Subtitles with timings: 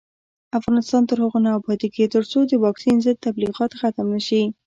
[0.59, 4.43] افغانستان تر هغو نه ابادیږي، ترڅو د واکسین ضد تبلیغات ختم نشي.